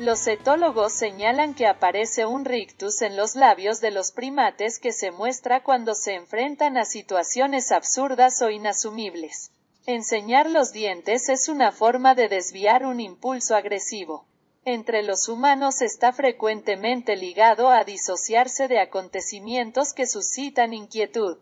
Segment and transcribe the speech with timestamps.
[0.00, 5.10] Los etólogos señalan que aparece un rictus en los labios de los primates que se
[5.10, 9.50] muestra cuando se enfrentan a situaciones absurdas o inasumibles.
[9.84, 14.24] Enseñar los dientes es una forma de desviar un impulso agresivo.
[14.64, 21.38] Entre los humanos está frecuentemente ligado a disociarse de acontecimientos que suscitan inquietud.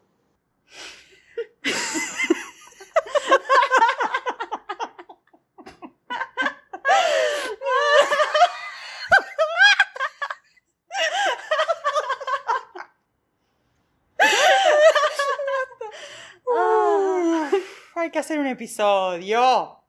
[17.97, 19.83] hay que hacer un episodio.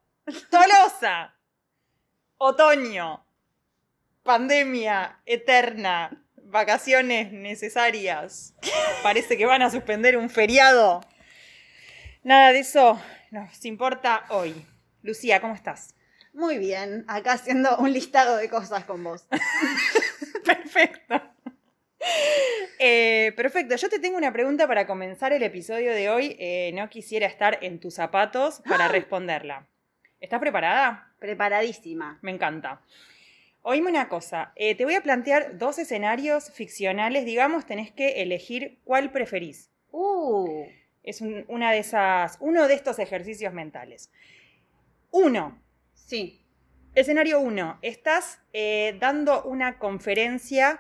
[0.49, 1.38] Tolosa.
[2.41, 3.25] Otoño.
[4.23, 6.23] Pandemia eterna.
[6.37, 8.55] Vacaciones necesarias.
[9.03, 11.01] Parece que van a suspender un feriado.
[12.23, 12.97] Nada de eso
[13.31, 14.65] nos importa hoy.
[15.01, 15.95] Lucía, ¿cómo estás?
[16.31, 19.27] Muy bien, acá haciendo un listado de cosas con vos.
[20.45, 21.21] Perfecto.
[22.79, 26.37] Eh, perfecto, yo te tengo una pregunta para comenzar el episodio de hoy.
[26.39, 29.67] Eh, no quisiera estar en tus zapatos para responderla.
[30.21, 31.08] ¿Estás preparada?
[31.19, 32.19] Preparadísima.
[32.21, 32.81] Me encanta.
[33.61, 38.79] Oíme una cosa, eh, te voy a plantear dos escenarios ficcionales, digamos, tenés que elegir
[38.85, 39.69] cuál preferís.
[39.91, 40.65] Uh.
[41.03, 44.11] Es un- una de esas, uno de estos ejercicios mentales.
[45.11, 45.61] Uno,
[45.93, 46.41] Sí.
[46.95, 47.77] Escenario 1.
[47.83, 50.79] Estás eh, dando una conferencia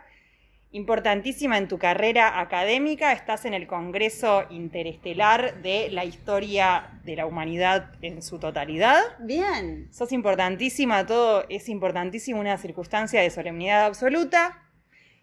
[0.71, 3.11] importantísima en tu carrera académica.
[3.11, 9.01] Estás en el Congreso Interestelar de la Historia de la Humanidad en su totalidad.
[9.19, 9.87] Bien.
[9.91, 14.63] Sos importantísima, todo es importantísimo, una circunstancia de solemnidad absoluta.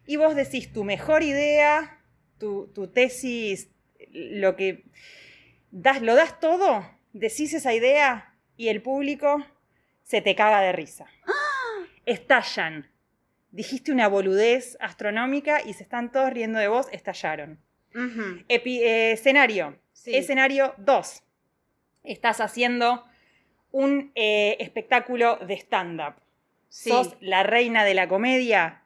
[0.07, 2.01] Y vos decís tu mejor idea,
[2.39, 3.71] tu, tu tesis,
[4.12, 4.85] lo que
[5.71, 9.45] das, lo das todo, decís esa idea y el público
[10.03, 11.06] se te caga de risa.
[12.05, 12.89] Estallan.
[13.56, 17.59] Dijiste una boludez astronómica y se están todos riendo de vos, estallaron.
[18.50, 19.78] Epi- eh, escenario.
[19.94, 20.15] Sí.
[20.15, 21.22] Escenario 2.
[22.05, 23.03] Estás haciendo
[23.72, 26.17] un eh, espectáculo de stand-up.
[26.69, 26.91] Sí.
[26.91, 28.83] Sos la reina de la comedia,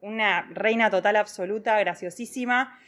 [0.00, 2.78] una reina total absoluta, graciosísima.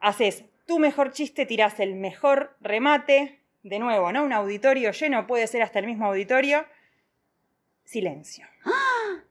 [0.00, 3.38] Haces tu mejor chiste, tirás el mejor remate.
[3.62, 4.22] De nuevo, ¿no?
[4.24, 6.66] Un auditorio lleno, puede ser hasta el mismo auditorio.
[7.84, 8.46] Silencio.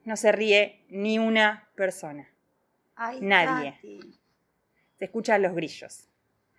[0.04, 2.28] No se ríe ni una persona.
[2.96, 3.72] Ay, Nadie.
[3.74, 4.20] Tati.
[4.98, 6.08] Se escuchan los grillos.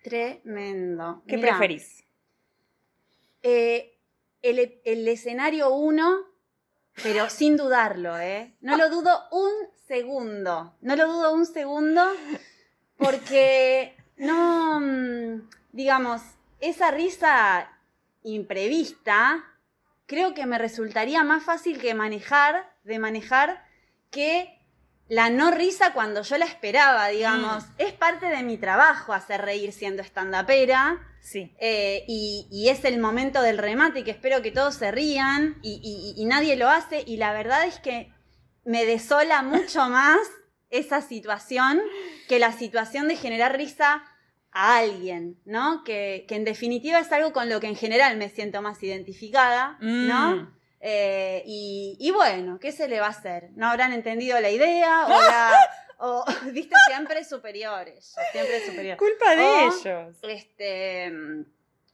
[0.03, 1.23] Tremendo.
[1.27, 2.03] ¿Qué Mirá, preferís?
[3.41, 3.97] eh,
[4.41, 6.17] el, el escenario 1,
[7.01, 8.53] pero sin dudarlo, ¿eh?
[8.61, 9.51] No lo dudo un
[9.87, 10.75] segundo.
[10.81, 12.03] No lo dudo un segundo
[12.97, 16.21] porque no, mm, digamos,
[16.59, 17.69] esa risa
[18.23, 19.43] imprevista
[20.05, 23.63] creo que me resultaría más fácil que manejar, de manejar,
[24.11, 24.59] que
[25.07, 27.63] la no risa cuando yo la esperaba, digamos.
[27.77, 30.99] Es parte de mi trabajo hacer reír siendo estandapera.
[31.21, 31.53] Sí.
[31.59, 35.79] Eh, y, y es el momento del remate que espero que todos se rían y,
[35.83, 37.03] y- y nadie lo hace.
[37.05, 38.11] Y la verdad es que
[38.65, 40.19] me desola mucho más
[40.69, 41.81] esa situación
[42.27, 44.03] que la situación de generar risa
[44.51, 45.83] a alguien, ¿no?
[45.83, 49.77] Que, que en definitiva es algo con lo que en general me siento más identificada,
[49.81, 50.35] ¿no?
[50.37, 50.53] Mm.
[50.85, 53.51] Eh, y, y bueno, ¿qué se le va a hacer?
[53.55, 55.05] ¿No habrán entendido la idea?
[55.05, 58.97] O, la- o viste, siempre superiores, siempre superiores.
[58.97, 60.17] Culpa de O- ellos.
[60.23, 61.13] este,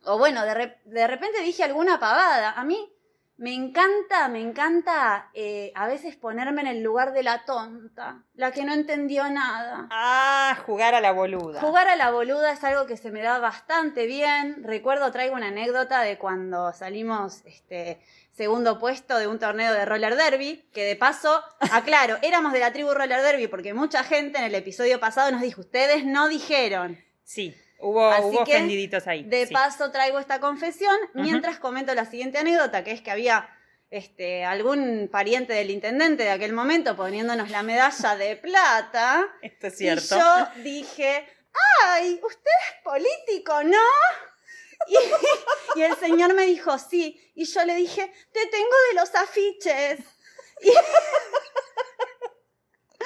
[0.05, 2.53] o bueno, de, re- de repente dije alguna pavada.
[2.53, 2.91] A mí
[3.39, 8.51] me encanta, me encanta eh, a veces ponerme en el lugar de la tonta, la
[8.51, 9.87] que no entendió nada.
[9.91, 11.61] Ah, jugar a la boluda.
[11.61, 14.61] Jugar a la boluda es algo que se me da bastante bien.
[14.65, 18.01] Recuerdo, traigo una anécdota de cuando salimos este,
[18.33, 22.73] segundo puesto de un torneo de roller derby, que de paso, aclaro, éramos de la
[22.73, 26.99] tribu roller derby porque mucha gente en el episodio pasado nos dijo, ustedes no dijeron.
[27.23, 29.23] Sí, hubo, Así hubo que, ofendiditos ahí.
[29.23, 29.53] De sí.
[29.53, 33.49] paso traigo esta confesión mientras comento la siguiente anécdota, que es que había
[33.91, 39.27] este, algún pariente del intendente de aquel momento poniéndonos la medalla de plata.
[39.41, 40.15] Esto es Y cierto.
[40.17, 41.27] yo dije,
[41.85, 43.77] ay, usted es político, ¿no?
[44.87, 47.19] Y, y el señor me dijo, sí.
[47.35, 49.99] Y yo le dije, te tengo de los afiches.
[50.61, 50.69] Y,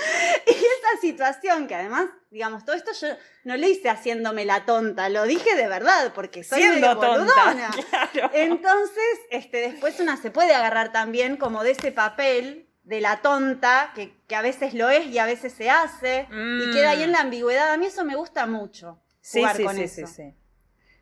[0.48, 3.08] y esa situación, que además, digamos, todo esto yo
[3.44, 7.08] no lo hice haciéndome la tonta, lo dije de verdad, porque soy Siendo tonta.
[7.10, 7.72] boludona.
[8.14, 8.32] Claro.
[8.34, 13.92] Entonces, este, después una se puede agarrar también como de ese papel de la tonta,
[13.96, 16.34] que, que a veces lo es y a veces se hace, y
[16.68, 16.72] Mm.
[16.74, 17.72] queda ahí en la ambigüedad.
[17.72, 20.08] A mí eso me gusta mucho, Sí, jugar sí, con sí, eso.
[20.08, 20.36] sí, sí.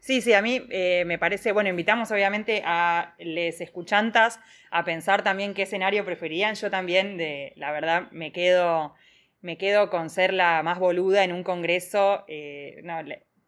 [0.01, 4.39] Sí, sí, a mí eh, me parece, bueno, invitamos obviamente a les escuchantas
[4.71, 6.55] a pensar también qué escenario preferían.
[6.55, 8.95] Yo también, de, la verdad, me quedo,
[9.41, 12.25] me quedo con ser la más boluda en un congreso.
[12.27, 12.97] eh, no,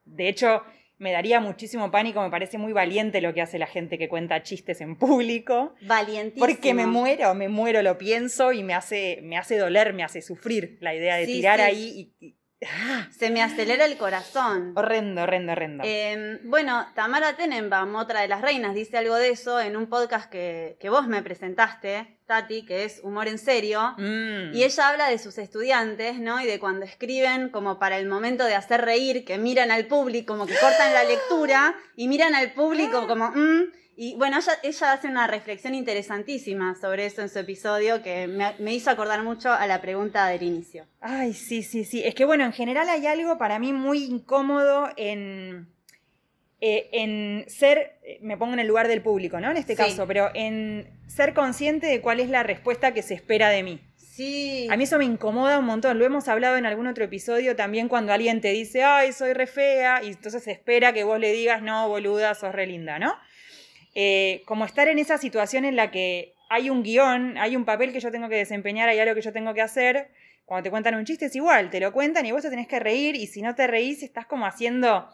[0.06, 0.62] de hecho,
[1.00, 4.44] me daría muchísimo pánico, me parece muy valiente lo que hace la gente que cuenta
[4.44, 5.74] chistes en público.
[5.82, 6.46] Valientísimo.
[6.46, 10.22] Porque me muero, me muero, lo pienso y me hace, me hace doler, me hace
[10.22, 11.66] sufrir la idea de Sí, tirar sí.
[11.66, 12.36] ahí y, y-.
[13.12, 14.74] Se me acelera el corazón.
[14.76, 15.84] horrendo, horrendo, horrendo.
[15.86, 20.30] Eh, bueno, Tamara Tenenbaum, otra de las reinas, dice algo de eso en un podcast
[20.30, 23.94] que, que vos me presentaste, Tati, que es Humor en Serio.
[23.98, 24.54] Mm.
[24.56, 26.42] Y ella habla de sus estudiantes, ¿no?
[26.42, 30.34] Y de cuando escriben como para el momento de hacer reír, que miran al público,
[30.34, 33.64] como que cortan la lectura y miran al público como, "Mm".
[33.96, 38.54] Y bueno, ella, ella hace una reflexión interesantísima sobre eso en su episodio que me,
[38.60, 40.86] me hizo acordar mucho a la pregunta del inicio.
[41.00, 42.04] Ay, sí, sí, sí.
[42.04, 45.68] Es que bueno, en general hay algo para mí muy incómodo en,
[46.60, 49.52] eh, en ser, eh, me pongo en el lugar del público, ¿no?
[49.52, 49.78] En este Sí.
[49.84, 53.80] caso, pero en ser consciente de cuál es la respuesta que se espera de mí.
[53.98, 54.68] Sí.
[54.72, 56.00] A mí eso me incomoda un montón.
[56.00, 59.46] Lo hemos hablado en algún otro episodio también cuando alguien te dice, ay, soy re
[59.48, 63.14] fea, y entonces se espera que vos le digas, no, boluda, sos re linda, ¿no?
[63.96, 67.92] Eh, como estar en esa situación en la que hay un guion, hay un papel
[67.94, 70.10] que yo tengo que desempeñar, hay algo que yo tengo que hacer.
[70.46, 72.80] Cuando te cuentan un chiste es igual, te lo cuentan y vos te tenés que
[72.80, 75.08] reír y si no te reís estás como haciendo,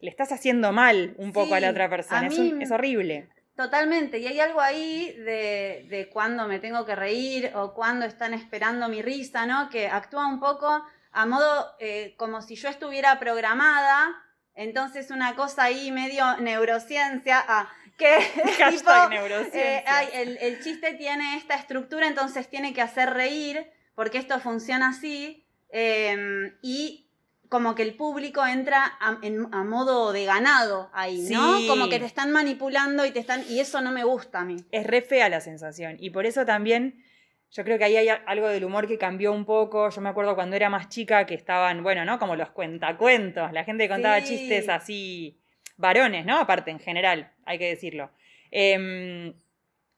[0.00, 2.22] le estás haciendo mal un poco a la otra persona.
[2.22, 3.28] a Es, un- es horrible.
[3.56, 8.34] Totalmente, y hay algo ahí de, de cuando me tengo que reír o cuando están
[8.34, 9.70] esperando mi risa, ¿no?
[9.70, 10.82] Que actúa un poco
[11.12, 14.12] a modo eh, como si yo estuviera programada,
[14.56, 18.06] entonces una cosa ahí medio neurociencia, ah, que
[18.58, 23.66] Hashtag tipo, eh, ay, el, el chiste tiene esta estructura, entonces tiene que hacer reír,
[23.94, 27.00] porque esto funciona así, eh, y
[27.48, 31.58] como que el público entra a, en- a modo de ganado ahí, ¿no?
[31.58, 31.68] Sí.
[31.68, 33.44] Como que te están manipulando y te están.
[33.48, 34.56] Y eso no me gusta a mí.
[34.72, 35.96] es re fea la sensación.
[36.00, 37.04] Y por eso también
[37.52, 39.88] yo creo que ahí hay algo del humor que cambió un poco.
[39.90, 42.18] Yo me acuerdo cuando era más chica que estaban, bueno, ¿no?
[42.18, 43.52] Como los cuentacuentos.
[43.52, 44.36] La gente contaba Sí.
[44.36, 45.38] chistes así,
[45.76, 46.38] varones, ¿no?
[46.38, 48.10] Aparte, en general, hay que decirlo.
[48.50, 49.34] Em,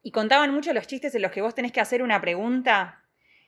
[0.02, 3.02] y contaban mucho los chistes en los que vos tenés que hacer una pregunta.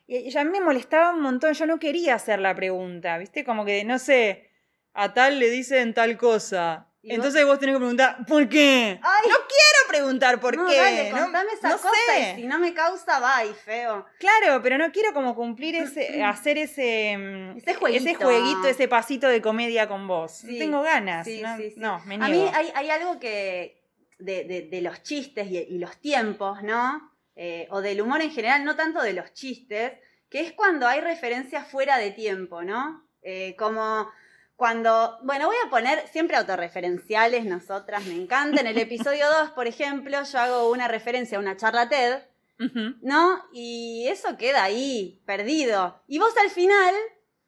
[0.07, 1.55] Y, y a mí me molestaba un montón.
[1.55, 3.45] Yo no quería hacer la pregunta, ¿viste?
[3.45, 4.51] Como que, no sé,
[4.95, 6.89] a tal le dicen tal cosa.
[7.15, 8.99] Entonces vos tenés que preguntar, ¿por qué?
[9.03, 9.23] ¡Ay!
[9.29, 10.77] No quiero preguntar por no, qué.
[10.77, 11.19] dale, ¿no?
[11.23, 12.33] contame esa No cosa sé.
[12.37, 14.07] y si no me causa, bye, feo.
[14.19, 18.05] Claro, pero no quiero como cumplir ese, hacer ese, mm, Ese jueguito.
[18.05, 20.45] ese jueguito, ese pasito de comedia con vos.
[20.45, 21.27] No tengo ganas.
[21.27, 22.45] sí, no, sí, no, me A niego.
[22.47, 23.83] mí hay, hay algo que.
[24.19, 27.13] de, de- de los chistes y, y los tiempos, ¿no?
[27.37, 29.93] Eh, o del humor en general, no tanto de los chistes,
[30.29, 33.07] que es cuando hay referencias fuera de tiempo, ¿no?
[33.23, 34.11] Eh, como
[34.59, 35.19] cuando.
[35.23, 38.61] Bueno, voy a poner siempre autorreferenciales, nosotras, me encanta.
[38.61, 42.19] En el episodio 2, por ejemplo, yo hago una referencia a una charla TED.
[43.03, 43.45] ¿no?
[43.53, 46.03] Y eso queda ahí, perdido.
[46.09, 46.93] Y vos al final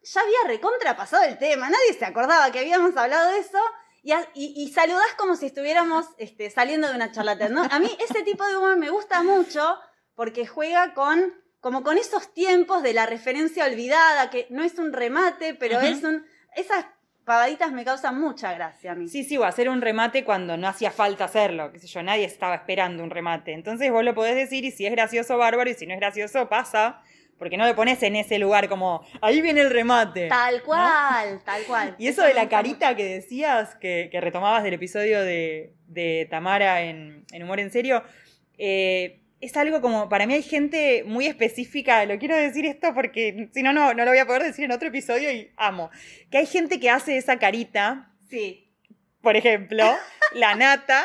[0.03, 3.59] ya había recontrapasado el tema, nadie se acordaba que habíamos hablado de eso.
[4.05, 7.65] Y, y- y saludás como si estuviéramos este, saliendo de una charla TED, ¿no?
[7.71, 9.77] A mí ese tipo de humor me gusta mucho
[10.15, 14.93] porque juega con como con esos tiempos de la referencia olvidada, que no es un
[14.95, 16.25] remate, pero es un...
[16.57, 16.87] Esas
[17.25, 19.09] pavaditas me causan mucha gracia a mí.
[19.09, 22.25] Sí, sí, o hacer un remate cuando no hacía falta hacerlo, qué sé yo, nadie
[22.25, 23.53] estaba esperando un remate.
[23.53, 26.49] Entonces vos lo podés decir y si es gracioso, bárbaro, y si no es gracioso,
[26.49, 27.03] pasa,
[27.39, 30.29] porque no lo pones en ese lugar como, ahí viene el remate.
[30.29, 31.95] Tal cual, tal cual.
[31.99, 36.83] Y eso de la carita que decías, que, que retomabas del episodio de, de Tamara
[36.83, 38.03] en, en Humor en Serio,
[38.59, 43.49] eh, es algo como, para mí hay gente muy específica, lo quiero decir esto porque
[43.55, 45.91] si no, no, no lo voy a poder decir en otro episodio y amo,
[46.31, 48.71] que hay gente que hace esa carita, Sí.
[49.23, 49.85] por ejemplo,
[50.35, 51.05] la nata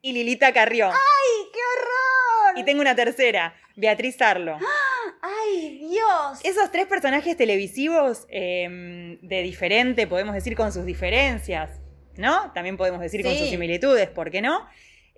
[0.00, 0.86] y Lilita Carrió.
[0.86, 2.58] ¡Ay, qué horror!
[2.58, 4.58] Y tengo una tercera, Beatriz Arlo.
[5.22, 6.40] ¡Ay, Dios!
[6.44, 11.80] Esos tres personajes televisivos eh, de diferente, podemos decir con sus diferencias,
[12.16, 12.52] ¿no?
[12.52, 14.64] También podemos decir con sus similitudes, ¿por qué no?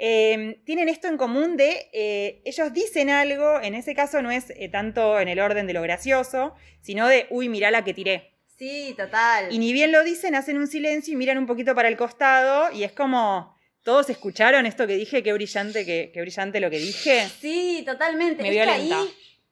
[0.02, 4.49] Eh, tienen esto en común de, eh, ellos dicen algo, en ese caso no es
[4.49, 8.33] eh, tanto en el orden de lo gracioso, sino de, uy, mirá la que tiré.
[8.57, 9.52] Sí, total.
[9.52, 12.73] Y ni bien lo dicen, hacen un silencio y miran un poquito para el costado
[12.73, 15.23] y es como, ¿todos escucharon esto que dije?
[15.23, 17.28] Qué brillante, qué, qué brillante lo que dije.
[17.38, 18.42] Sí, totalmente.
[18.42, 18.92] Me es que ahí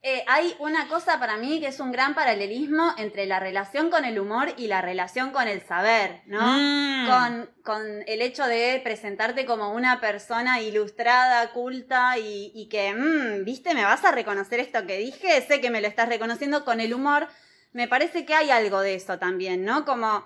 [0.01, 4.05] Eh, hay una cosa para mí que es un gran paralelismo entre la relación con
[4.05, 6.41] el humor y la relación con el saber, ¿no?
[6.41, 7.07] Mm.
[7.09, 13.45] Con, con el hecho de presentarte como una persona ilustrada, culta y, y que, mm,
[13.45, 16.81] viste, me vas a reconocer esto que dije, sé que me lo estás reconociendo con
[16.81, 17.27] el humor.
[17.73, 19.85] Me parece que hay algo de eso también, ¿no?
[19.85, 20.23] Como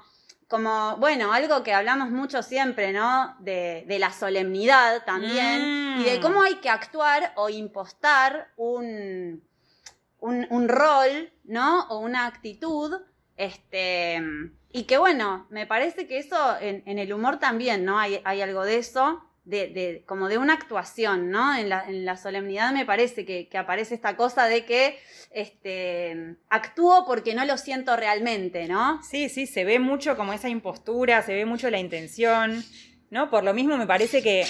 [0.48, 3.34] como, bueno, algo que hablamos mucho siempre, ¿no?
[3.38, 6.20] De, de la solemnidad también y de Mm.
[6.20, 9.42] cómo hay que actuar o impostar un,
[10.22, 11.86] un, rol, ¿no?
[11.88, 12.94] O una actitud,
[13.36, 14.20] este,
[14.72, 17.98] y que bueno, me parece que eso en, en el humor también, ¿no?
[17.98, 21.54] Hay, hay algo de eso, de, de- como de una actuación, ¿no?
[21.56, 24.98] En la, en la solemnidad me parece que, que aparece esta cosa de que
[25.32, 29.02] este, actúo porque no lo siento realmente, ¿no?
[29.02, 32.62] Sí, sí, se ve mucho como esa impostura, se ve mucho la intención,
[33.10, 33.28] ¿no?
[33.30, 34.46] Por lo mismo me parece que,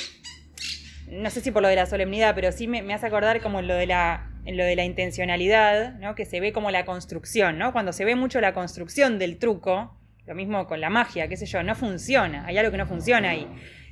[1.13, 3.61] no sé si por lo de la solemnidad, pero sí me, me hace acordar como
[3.61, 6.15] en lo de la en lo de la intencionalidad, ¿no?
[6.15, 7.73] Que se ve como la construcción, ¿no?
[7.73, 11.47] Cuando se ve mucho la construcción del truco, lo mismo con la magia, qué sé
[11.47, 13.47] yo, no funciona, hay algo que no funciona ahí.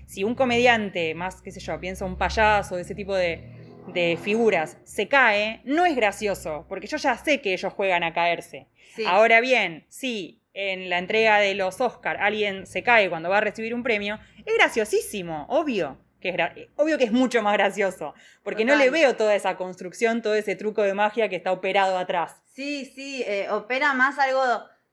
[0.06, 3.48] Si un comediante, más, qué sé yo, pienso un payaso, ese tipo de,
[3.92, 8.12] de figuras, se cae, no es gracioso, porque yo ya sé que ellos juegan a
[8.12, 8.66] caerse.
[8.96, 9.04] Sí.
[9.06, 13.40] Ahora bien, si en la entrega de los Oscar alguien se cae cuando va a
[13.40, 15.98] recibir un premio, es graciosísimo, obvio.
[16.20, 20.22] Que es obvio que es mucho más gracioso, porque no le veo toda esa construcción,
[20.22, 22.36] todo ese truco de magia que está operado atrás.
[22.54, 24.42] Sí, sí, eh, opera más algo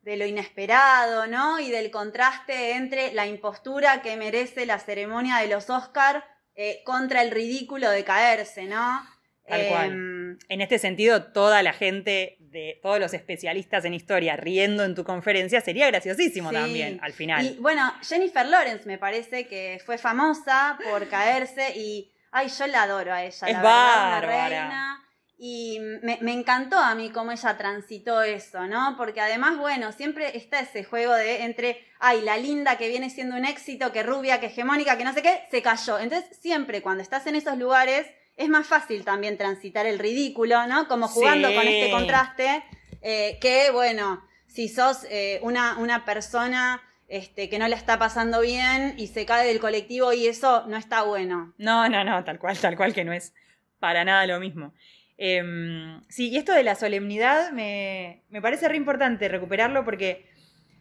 [0.01, 1.60] de lo inesperado, ¿no?
[1.60, 6.24] Y del contraste entre la impostura que merece la ceremonia de los Oscar
[6.55, 9.01] eh, contra el ridículo de caerse, ¿no?
[9.46, 10.38] Tal Em, cual.
[10.50, 15.04] En este sentido, toda la gente de todos los especialistas en historia riendo en tu
[15.04, 16.56] conferencia sería graciosísimo Sí.
[16.56, 17.46] también al final.
[17.46, 22.84] Y bueno, Jennifer Lawrence me parece que fue famosa por caerse y, ay, yo la
[22.84, 24.48] adoro a ella, Es la verdad, una bárbara.
[24.50, 25.04] reina.
[25.39, 28.96] Y me, me encantó a mí cómo ella transitó eso, ¿no?
[28.98, 33.36] Porque además, bueno, siempre está ese juego de entre, ay, la linda que viene siendo
[33.36, 36.00] un éxito, que rubia, que hegemónica, que no sé qué, se cayó.
[36.00, 40.88] Entonces, siempre cuando estás en esos lugares, es más fácil también transitar el ridículo, ¿no?
[40.88, 41.56] Como jugando Sí.
[41.56, 42.63] con este contraste,
[43.01, 48.41] eh, que, bueno, si sos eh, una, una persona este, que no la está pasando
[48.41, 51.53] bien y se cae del colectivo y eso no está bueno.
[51.58, 53.34] No, no, no, tal cual, tal cual que no es
[53.79, 54.74] para nada lo mismo.
[55.17, 60.29] Em, sí, y esto de la solemnidad me, me parece re importante recuperarlo porque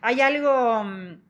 [0.03, 1.23] hay algo mm,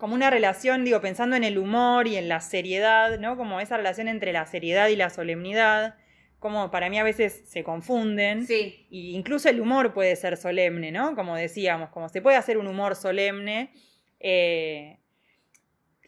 [0.00, 3.36] como una relación, digo, pensando en el humor y en la seriedad, ¿no?
[3.36, 5.94] Como esa relación entre la seriedad y la solemnidad,
[6.40, 8.46] como para mí a veces se confunden.
[8.46, 11.14] Sí, Y incluso el humor puede ser solemne, ¿no?
[11.14, 13.70] Como decíamos, como se puede hacer un humor solemne.
[14.18, 14.96] eh,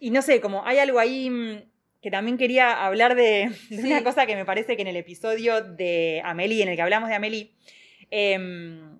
[0.00, 1.62] y no sé, como hay algo ahí mm,
[2.02, 3.86] que también quería hablar de, de Sí.
[3.86, 7.08] una cosa que me parece que en el episodio de Amelie, en el que hablamos
[7.08, 7.52] de Amelie,
[8.10, 8.98] em,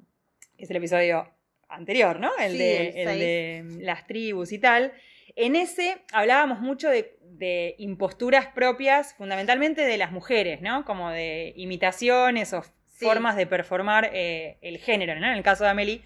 [0.59, 1.32] es el episodio
[1.73, 2.31] anterior, ¿no?
[2.39, 4.93] El, Sí, de, el el de las tribus y tal.
[5.37, 10.85] En ese hablábamos mucho de, de imposturas propias, fundamentalmente de las mujeres, ¿no?
[10.85, 12.63] Como de imitaciones o
[12.95, 13.07] Sí.
[13.07, 15.27] formas de performar eh, el género, ¿no?
[15.27, 16.03] En el caso de Amelie,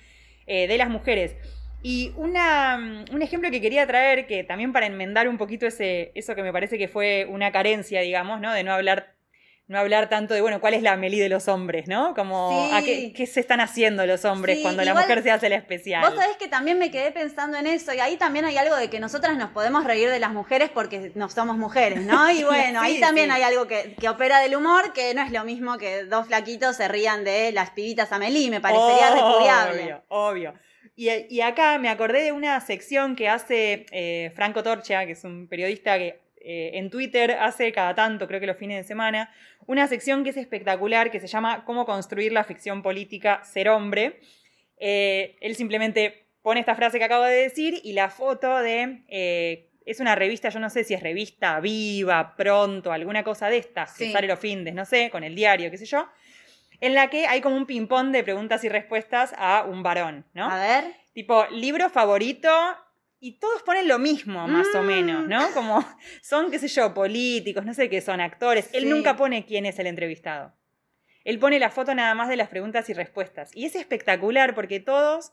[0.46, 1.34] eh, de las mujeres.
[1.82, 6.12] Y una, mm, un ejemplo que quería traer, que también para enmendar un poquito ese,
[6.14, 8.52] eso que me parece que fue una carencia, digamos, ¿no?
[8.54, 9.15] De no hablar,
[9.68, 12.14] no hablar tanto de, bueno, cuál es la Amelie de los hombres, ¿no?
[12.14, 12.74] Como, Sí.
[12.74, 15.56] ¿a qué, qué se están haciendo los hombres Sí, cuando la mujer se hace la
[15.56, 16.02] especial?
[16.08, 18.88] Vos sabés que también me quedé pensando en eso y ahí también hay algo de
[18.88, 22.30] que nosotras nos podemos reír de las mujeres porque no somos mujeres, ¿no?
[22.30, 25.42] Y bueno, ahí también hay algo que, que opera del humor, que no es lo
[25.44, 29.82] mismo que dos flaquitos se rían de las pibitas Amelie, me parecería repudiable.
[29.82, 30.54] Obvio, obvio.
[30.94, 35.24] Y, y acá me acordé de una sección que hace eh, Franco Torcha, que es
[35.24, 39.30] un periodista que eh, en Twitter hace cada tanto, creo que los fines de semana,
[39.66, 44.20] una sección que es espectacular, que se llama Cómo construir la ficción política, ser hombre.
[44.78, 49.02] Eh, él simplemente pone esta frase que acabo de decir y la foto de...
[49.08, 53.58] eh, es una revista, yo no sé si es revista viva, pronto, alguna cosa de
[53.58, 54.12] estas, que Sí.
[54.12, 56.08] sale los findes, no sé, con el diario, qué sé yo,
[56.80, 60.50] en la que hay como un ping-pong de preguntas y respuestas a un varón, ¿no?
[60.50, 60.84] A ver.
[61.12, 62.50] Tipo, libro favorito,
[63.20, 64.86] y todos ponen lo mismo, más o Mm.
[64.86, 65.50] menos, ¿no?
[65.52, 65.84] Como
[66.22, 68.68] son, qué sé yo, políticos, no sé qué son, actores.
[68.72, 70.54] Él nunca pone quién es el entrevistado.
[71.24, 73.50] Él pone la foto nada más de las preguntas y respuestas.
[73.54, 75.32] Y es espectacular porque todos.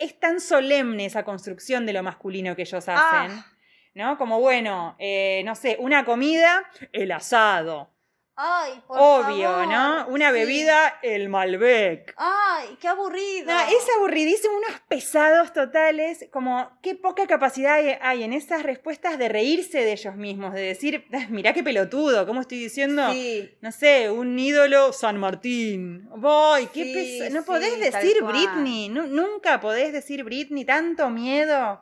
[0.00, 3.30] Es tan solemne esa construcción de lo masculino que ellos hacen.
[3.38, 3.46] Ah.
[3.94, 4.16] ¿No?
[4.18, 7.92] Como, bueno, eh, no sé, una comida, el asado.
[8.40, 9.66] Ay, por Obvio, favor.
[9.66, 10.06] ¿no?
[10.10, 10.32] Una Sí.
[10.34, 12.14] bebida, el Malbec.
[12.16, 13.52] Ay, qué aburrido.
[13.52, 19.18] No, es aburridísimo, unos pesados totales, como qué poca capacidad hay, hay en esas respuestas
[19.18, 23.10] de reírse de ellos mismos, de decir, "Ah, mirá qué pelotudo, ¿cómo estoy diciendo?
[23.12, 23.50] Sí.
[23.60, 26.08] No sé, un ídolo San Martín.
[26.16, 28.22] Voy, qué Sí, pesa- No podés decir.
[28.22, 31.80] Britney, nu- nunca podés decir Britney, tanto miedo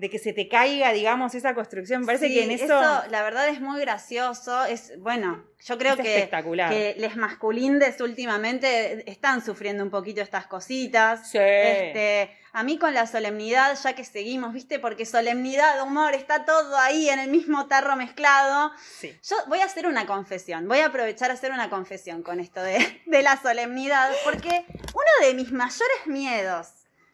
[0.00, 2.06] de que se te caiga, digamos, esa construcción.
[2.06, 2.80] Parece Sí, que en eso,
[3.10, 4.64] la verdad es muy gracioso.
[4.64, 6.70] Es, bueno, yo creo es que, espectacular.
[6.72, 11.30] que les masculindes últimamente están sufriendo un poquito estas cositas.
[11.30, 11.36] Sí.
[11.38, 14.78] Este, a mí con la solemnidad, ya que seguimos, ¿viste?
[14.78, 18.72] Porque solemnidad, humor, está todo ahí en el mismo tarro mezclado.
[18.98, 19.14] Sí.
[19.22, 22.62] Yo voy a hacer una confesión, voy a aprovechar a hacer una confesión con esto
[22.62, 24.64] de, de la solemnidad, porque
[24.94, 26.68] uno de mis mayores miedos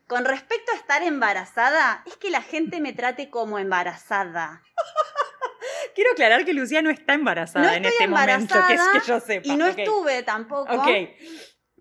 [0.06, 4.62] con respecto a estar embarazada es que la gente me trate como embarazada.
[5.94, 9.20] Quiero aclarar que Lucía no está embarazada No en este momento, que es que yo
[9.20, 9.48] sepa.
[9.48, 10.72] Y no estuve tampoco.
[10.72, 10.88] Ok.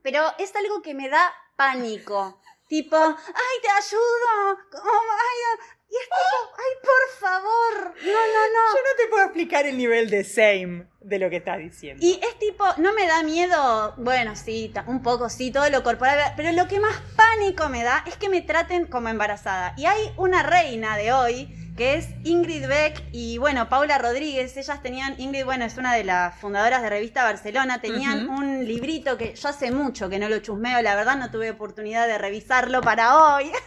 [0.01, 2.41] Pero es algo que me da pánico.
[2.67, 4.57] Tipo, ay, te ayudo.
[4.73, 6.15] Ay, y es tipo,
[6.57, 7.95] ay, por favor.
[8.03, 8.75] No, no, no.
[8.75, 12.05] Yo no te puedo explicar el nivel de same de lo que estás diciendo.
[12.05, 16.33] Y es tipo, no me da miedo, bueno, sí, un poco sí, todo lo corporal,
[16.35, 19.73] pero lo que más pánico me da es que me traten como embarazada.
[19.77, 24.81] Y hay una reina de hoy que es Ingrid Beck y bueno, Paula Rodríguez, ellas
[24.81, 29.35] tenían, Ingrid, bueno, es una de las fundadoras de Revista Barcelona, tenían un librito que
[29.35, 33.35] yo hace mucho que no lo chusmeo, la verdad no tuve oportunidad de revisarlo para
[33.35, 33.51] hoy.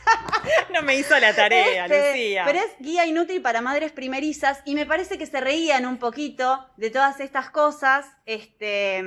[0.73, 2.45] No me hizo la tarea, Este, Lucía.
[2.47, 6.65] Pero es guía inútil para madres primerizas y me parece que se reían un poquito
[6.77, 8.07] de todas estas cosas.
[8.25, 9.03] Este,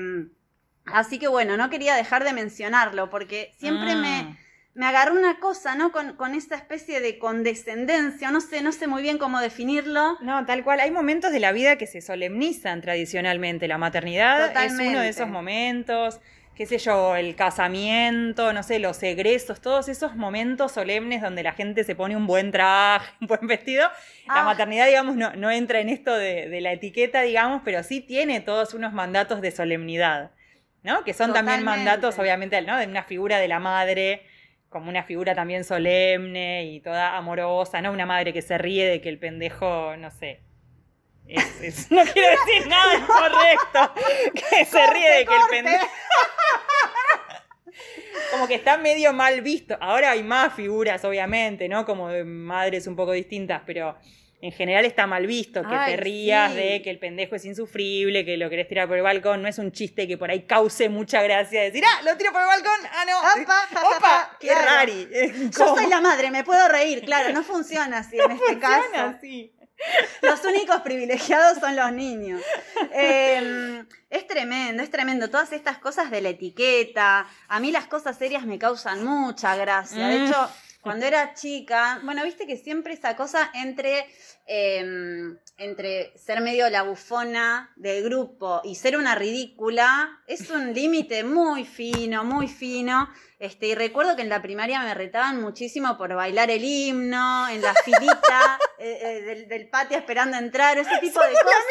[0.86, 3.96] así que bueno, no quería dejar de mencionarlo porque siempre Ah.
[3.96, 4.38] me,
[4.74, 5.92] me agarró una cosa, ¿no?
[5.92, 10.18] Con, con esta especie de condescendencia, no sé, no sé muy bien cómo definirlo.
[10.22, 10.80] No, tal cual.
[10.80, 13.68] Hay momentos de la vida que se solemnizan tradicionalmente.
[13.68, 16.20] La maternidad es uno de esos momentos.
[16.56, 21.54] Qué sé yo, el casamiento, no sé, los egresos, todos esos momentos solemnes donde la
[21.54, 23.88] gente se pone un buen traje, un buen vestido.
[24.28, 24.44] La Ah.
[24.44, 28.42] maternidad, digamos, no, no entra en esto de, de la etiqueta, digamos, pero sí tiene
[28.42, 30.32] todos unos mandatos de solemnidad,
[30.84, 31.04] ¿no?
[31.04, 32.78] Que son también mandatos, obviamente, ¿no?
[32.78, 34.24] De una figura de la madre
[34.72, 37.92] como una figura también solemne y toda amorosa, ¿no?
[37.92, 40.42] Una madre que se ríe de que el pendejo, no sé.
[41.28, 43.94] es- es- no quiero decir nada incorrecto.
[44.34, 45.86] Que se ríe de que el pendejo.
[48.32, 49.78] Como que está medio mal visto.
[49.82, 51.86] Ahora hay más figuras, obviamente, ¿no?
[51.86, 53.98] Como de madres un poco distintas, pero
[54.42, 56.58] en general está mal visto que Ay, te rías sí.
[56.58, 59.42] de que el pendejo es insufrible, que lo querés tirar por el balcón.
[59.42, 62.42] No es un chiste que por ahí cause mucha gracia decir, ah, lo tiro por
[62.42, 62.80] el balcón.
[62.92, 63.20] Ah, no.
[63.44, 64.66] Opa, ja, Opa, ja, qué claro.
[64.66, 65.08] rari.
[65.58, 68.82] Yo soy la madre, me puedo reír, claro, no funciona así en este caso.
[68.84, 69.54] Funciona así.
[70.22, 72.40] Los únicos privilegiados son los niños.
[72.94, 75.30] Eh, es tremendo, es tremendo.
[75.30, 77.28] Todas estas cosas de la etiqueta.
[77.48, 80.08] A mí las cosas serias me causan mucha gracia.
[80.08, 80.26] De Mm.
[80.28, 80.50] hecho,
[80.82, 84.08] cuando era chica, bueno, viste que siempre esa cosa entre,
[84.48, 84.84] eh,
[85.58, 91.66] entre ser medio la bufona del grupo y ser una ridícula es un límite muy
[91.66, 93.10] fino, muy fino.
[93.40, 97.62] Este, y recuerdo que en la primaria me retaban muchísimo por bailar el himno, en
[97.62, 101.64] la filita eh, eh, del, del patio esperando entrar, ese tipo de cosas.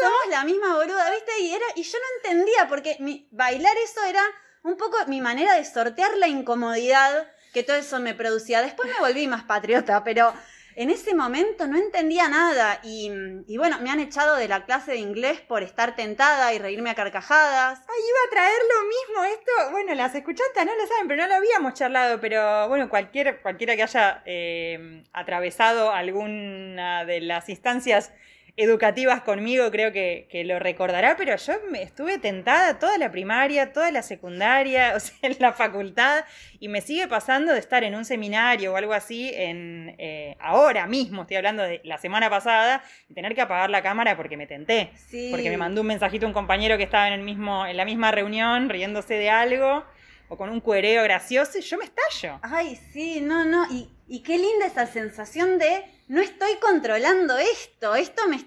[0.00, 1.32] Somos la misma boluda, ¿viste?
[1.40, 4.22] Y, era, y yo no entendía, porque mi- bailar eso era
[4.62, 8.60] un poco mi manera de sortear la incomodidad que todo eso me producía.
[8.60, 10.34] Después me volví más patriota, pero
[10.76, 12.80] en ese momento no entendía nada.
[12.82, 13.08] Y,
[13.56, 16.94] bueno, me han echado de la clase de inglés por estar tentada y reírme a
[16.94, 17.78] carcajadas.
[17.78, 19.24] Ay, iba a traer lo mismo.
[19.38, 22.20] Esto, bueno, las escuchantes no lo saben, pero no lo habíamos charlado.
[22.20, 28.12] Pero bueno, cualquier, cualquiera que haya eh, atravesado alguna de las instancias
[28.56, 33.72] educativas conmigo creo que, que lo recordará, pero yo me estuve tentada toda la primaria,
[33.72, 36.24] toda la secundaria, o sea, en la facultad,
[36.60, 40.86] y me sigue pasando de estar en un seminario o algo así en eh, ahora
[40.86, 44.46] mismo, estoy hablando de la semana pasada, y tener que apagar la cámara porque me
[44.46, 44.90] tenté.
[44.94, 45.28] Sí.
[45.30, 48.12] Porque me mandó un mensajito un compañero que estaba en, el mismo, en la misma
[48.12, 49.84] reunión riéndose de algo
[50.28, 52.38] o con un cuereo gracioso y yo me estallo.
[52.42, 53.66] Ay, sí, no, no.
[53.70, 57.94] Y, y qué linda esa sensación de no estoy controlando esto.
[57.94, 58.44] Esto me.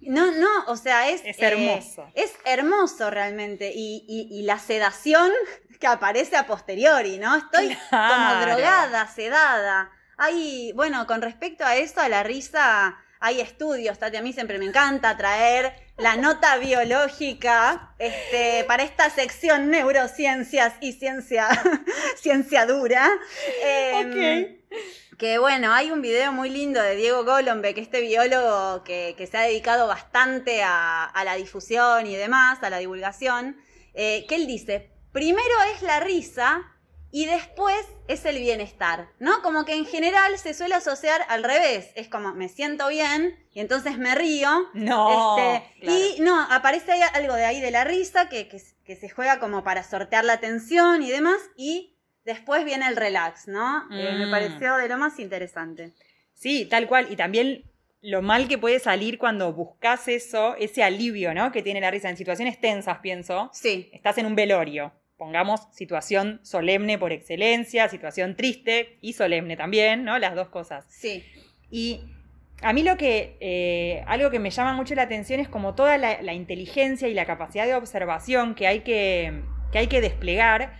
[0.00, 1.20] No, no, o sea, es.
[1.24, 2.10] Es eh, hermoso.
[2.14, 3.72] es hermoso realmente.
[3.74, 5.30] Y, y- y la sedación
[5.80, 7.36] que aparece a posteriori, ¿no?
[7.36, 9.90] Estoy como drogada, sedada.
[10.16, 14.58] Hay, bueno, con respecto a eso, a la risa, hay estudios, Tati, a mí siempre
[14.58, 21.48] me encanta traer la nota biológica este, para esta sección neurociencias y ciencia,
[22.16, 23.08] ciencia dura.
[23.62, 25.09] Em, Ok.
[25.20, 29.36] Que bueno, hay un video muy lindo de Diego Golombek, este biólogo que, que se
[29.36, 33.58] ha dedicado bastante a, a la difusión y demás, a la divulgación,
[33.92, 36.62] eh, que él dice, primero es la risa
[37.12, 39.42] y después es el bienestar, ¿no?
[39.42, 43.60] Como que en general se suele asociar al revés, es como me siento bien y
[43.60, 44.70] entonces me río.
[44.72, 45.98] No, Este, claro.
[45.98, 49.64] Y no, aparece algo de ahí de la risa que, que, que se juega como
[49.64, 51.89] para sortear la tensión y demás y
[52.24, 53.84] después viene el relax, ¿no?
[53.92, 54.30] Eh, me Mm.
[54.30, 55.92] pareció de lo más interesante.
[56.34, 57.06] Sí, tal cual.
[57.10, 57.64] Y también
[58.02, 61.52] lo mal que puede salir cuando buscas eso, ese alivio, ¿no?
[61.52, 63.50] Que tiene la risa en situaciones tensas, pienso.
[63.52, 64.92] Sí, Estás en un velorio.
[65.18, 70.18] Pongamos situación solemne por excelencia, situación triste y solemne también, ¿no?
[70.18, 70.86] Las dos cosas.
[70.88, 71.22] sí.
[71.70, 72.00] Y
[72.62, 75.96] a mí lo que, eh, algo que me llama mucho la atención es como toda
[75.98, 80.76] la, la inteligencia y la capacidad de observación que hay que, que hay que desplegar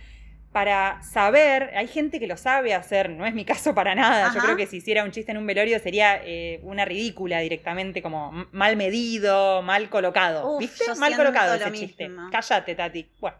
[0.51, 4.41] para saber, hay gente que lo sabe hacer, no es mi caso para nada, yo
[4.41, 8.31] creo que si hiciera un chiste en un velorio sería eh, una ridícula directamente, como
[8.51, 10.83] mal medido, mal colocado, Uf, ¿viste?
[10.99, 12.09] Mal colocado lo ese chiste.
[12.09, 12.29] mismo.
[12.31, 13.09] Cállate, Tati.
[13.19, 13.37] Bueno,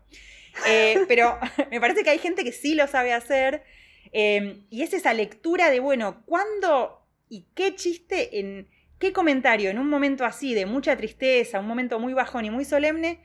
[0.67, 1.37] Eh, pero
[1.71, 3.63] me parece que hay gente que sí lo sabe hacer
[4.13, 8.69] eh, y es esa lectura de, bueno, ¿cuándo y qué chiste en
[8.99, 12.65] qué comentario en un momento así de mucha tristeza, un momento muy bajón y muy
[12.65, 13.19] solemne,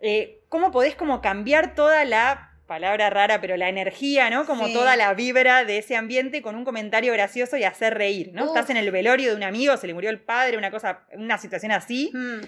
[0.00, 4.46] eh, cómo podés como cambiar toda la palabra rara, pero la energía, ¿no?
[4.46, 4.72] Como Sí.
[4.72, 8.44] toda la vibra de ese ambiente con un comentario gracioso y hacer reír, ¿no?
[8.44, 8.48] Uf.
[8.50, 11.36] Estás en el velorio de un amigo, se le murió el padre, una cosa, una
[11.38, 12.40] situación así, Mm,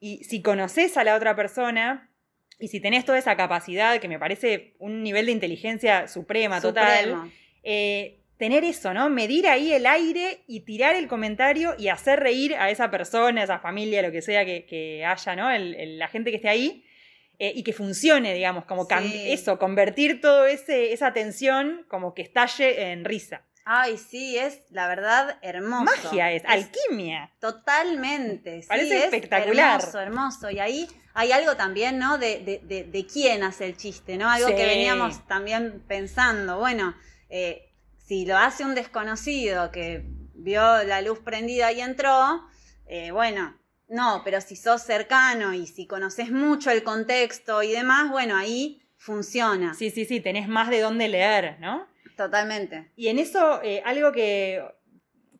[0.00, 2.08] y si conoces a la otra persona
[2.58, 7.30] y si tenés toda esa capacidad, que me parece un nivel de inteligencia suprema, total,
[7.62, 9.10] eh, tener eso, ¿no?
[9.10, 13.44] Medir ahí el aire y tirar el comentario y hacer reír a esa persona, a
[13.44, 15.50] esa familia, lo que sea que, que haya, ¿no?
[15.50, 16.82] El- el- la gente que esté ahí.
[17.42, 19.32] Eh, y que funcione, digamos, como Sí.
[19.32, 23.46] eso, convertir todo ese esa tensión como que estalle en risa.
[23.64, 25.84] Ay, sí, es la verdad hermoso.
[25.84, 27.32] Magia es, alquimia.
[27.40, 28.62] Totalmente.
[28.62, 29.80] sí, Parece es espectacular.
[29.80, 30.50] Hermoso, hermoso.
[30.50, 32.18] Y ahí hay algo también, ¿no?
[32.18, 34.28] De, de, de, de quién hace el chiste, ¿no?
[34.30, 34.54] Algo Sí.
[34.54, 36.58] que veníamos también pensando.
[36.58, 36.94] Bueno,
[37.28, 37.70] eh,
[38.06, 42.44] si lo hace un desconocido que vio la luz prendida y entró,
[42.86, 43.56] eh, bueno,
[43.90, 48.80] no, pero si sos cercano y si conoces mucho el contexto y demás, bueno, ahí
[48.96, 49.74] funciona.
[49.74, 51.86] Sí, sí, sí, tenés más de dónde leer, ¿no?
[52.16, 52.90] Totalmente.
[52.96, 54.62] Y en eso, eh, algo que,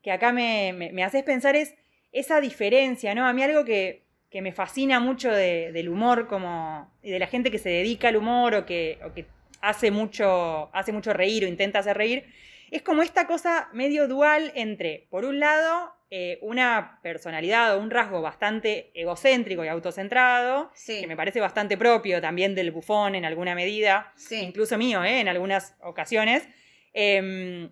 [0.03, 1.75] que acá me, me, me haces pensar es
[2.13, 3.27] esa diferencia, ¿no?
[3.27, 7.27] A mí algo que, que me fascina mucho de- del humor como, y de la
[7.27, 9.27] gente que se dedica al humor o que, o que
[9.61, 12.25] hace, mucho, hace mucho reír o intenta hacer reír,
[12.71, 17.91] es como esta cosa medio dual entre, por un lado, eh, una personalidad o un
[17.91, 21.01] rasgo bastante egocéntrico y autocentrado, Sí.
[21.01, 24.41] que me parece bastante propio también del bufón en alguna medida, Sí.
[24.41, 25.21] incluso mío, ¿eh?
[25.21, 26.49] en algunas ocasiones,
[26.95, 27.69] eh,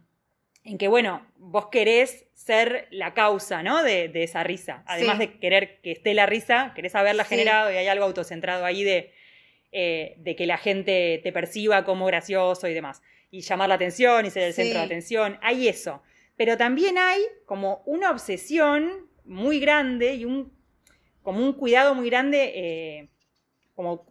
[0.65, 3.83] en que, bueno, vos querés ser la causa, ¿no?
[3.83, 4.83] De, de esa risa.
[4.87, 5.27] Además Sí.
[5.27, 9.13] de querer que esté la risa, querés haberla generado y hay algo autocentrado ahí de,
[9.73, 13.03] eh, de que la gente te perciba como gracioso y demás.
[13.31, 15.39] Y llamar la atención y ser el centro de atención.
[15.43, 16.03] Hay eso.
[16.39, 20.51] Pero también hay como una obsesión muy grande y un,
[21.23, 23.09] como un cuidado muy grande eh,
[23.75, 24.07] como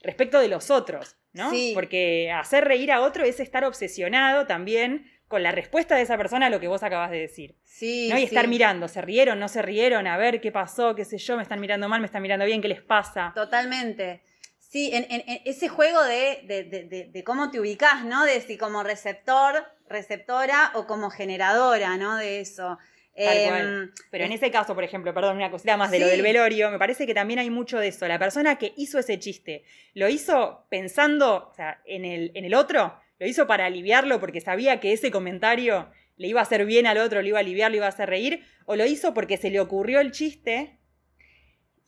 [0.00, 1.50] respecto de los otros, ¿no?
[1.50, 1.72] Sí.
[1.74, 6.46] Porque hacer reír a otro es estar obsesionado también con la respuesta de esa persona
[6.46, 7.56] a lo que vos acabas de decir.
[7.64, 8.18] Sí, ¿no?
[8.18, 9.38] Y estar mirando, ¿se rieron?
[9.38, 10.06] ¿No se rieron?
[10.06, 12.62] A ver qué pasó, qué sé yo, me están mirando mal, me están mirando bien,
[12.62, 13.32] ¿qué les pasa?
[13.34, 14.22] Totalmente.
[14.58, 18.24] Sí, en, en- en ese juego de, de- de- de- de cómo te ubicás, ¿no?
[18.24, 22.16] De si como receptor, receptora o como generadora, ¿no?
[22.16, 22.78] De eso.
[23.16, 23.92] Tal Em, cual.
[24.10, 26.78] Pero en ese caso, por ejemplo, perdón, una cosita más de lo del velorio, me
[26.78, 28.06] parece que también hay mucho de eso.
[28.06, 32.54] La persona que hizo ese chiste, ¿lo hizo pensando o sea, en, el, en el
[32.54, 32.94] otro?
[33.18, 36.98] ¿Lo hizo para aliviarlo porque sabía que ese comentario le iba a hacer bien al
[36.98, 38.44] otro, le iba a aliviar, le iba a hacer reír?
[38.66, 40.77] ¿O lo hizo porque se le ocurrió el chiste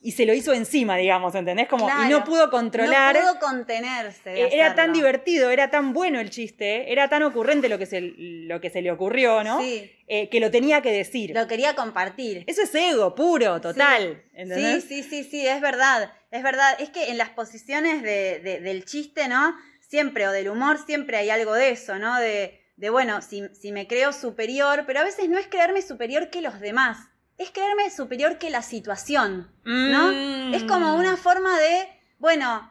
[0.03, 1.69] y se lo hizo encima, digamos, ¿entendés?
[1.69, 3.15] Como, y no pudo controlar.
[3.15, 4.31] No pudo contenerse.
[4.31, 7.85] de Eh, Era tan divertido, era tan bueno el chiste, era tan ocurrente lo que
[7.87, 9.61] se, lo que se le ocurrió, ¿no?
[9.61, 11.33] Sí, Eh, que lo tenía que decir.
[11.35, 12.45] lo quería compartir.
[12.47, 14.23] Eso es ego puro, total.
[14.25, 14.85] Sí, ¿entendés?
[14.85, 16.77] sí, sí, sí, es verdad, es verdad.
[16.81, 19.55] Es que en las posiciones de- de- del chiste, ¿no?
[19.81, 22.19] Siempre, o del humor, siempre hay algo de eso, ¿no?
[22.19, 26.31] De, de bueno, si, si me creo superior, pero a veces no es creerme superior
[26.31, 26.97] que los demás,
[27.41, 30.13] es creerme superior que la situación, ¿no?
[30.13, 30.53] Mm.
[30.53, 32.71] Es como una forma de, bueno,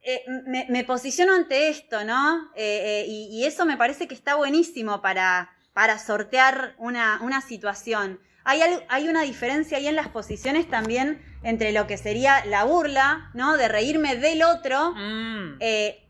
[0.00, 2.50] eh, me, me posiciono ante esto, ¿no?
[2.56, 7.42] Eh, eh, y, y eso me parece que está buenísimo para, para sortear una, una
[7.42, 8.18] situación.
[8.44, 13.30] Hay, hay una diferencia ahí en las posiciones también entre lo que sería la burla,
[13.34, 13.58] ¿no?
[13.58, 15.58] De reírme del otro Mm.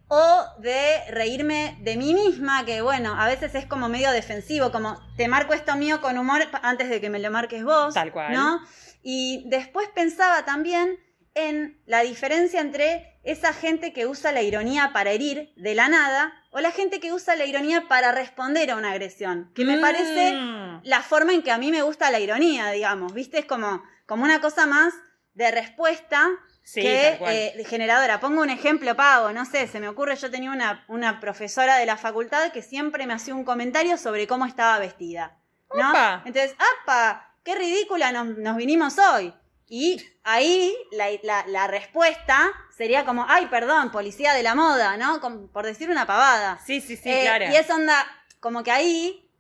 [0.09, 5.01] O de reírme de mí misma, que bueno, a veces es como medio defensivo, como
[5.17, 7.95] te marco esto mío con humor antes de que me lo marques vos.
[7.95, 8.33] Tal cual.
[8.33, 8.61] ¿No?
[9.03, 10.99] Y después pensaba también
[11.35, 16.33] en la diferencia entre esa gente que usa la ironía para herir de la nada
[16.51, 20.33] o la gente que usa la ironía para responder a una agresión, que me parece
[20.33, 20.81] Mm.
[20.85, 23.39] la forma en que a mí me gusta la ironía, digamos, ¿viste?
[23.41, 24.95] Es como, como una cosa más
[25.35, 26.27] de respuesta
[26.69, 28.19] Sí, que eh, generadora.
[28.19, 31.87] Pongo un ejemplo pago, no sé, se me ocurre, yo tenía una, una profesora de
[31.87, 35.39] la facultad que siempre me hacía un comentario sobre cómo estaba vestida.
[35.73, 35.93] ¿no?
[36.25, 37.35] Entonces, ¡apa!
[37.45, 39.33] ¡Qué ridícula nos, nos vinimos hoy!
[39.69, 45.21] Y ahí la, la- la respuesta sería como, ay, perdón, policía de la moda, ¿no?
[45.21, 46.59] Como por decir una pavada.
[46.67, 47.45] Sí, sí, sí, Eh, claro.
[47.53, 48.05] Y es onda,
[48.41, 49.31] como que ahí